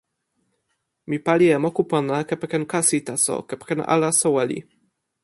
[1.09, 4.59] mi pali e moku pona kepeken kasi taso, kepeken ala soweli.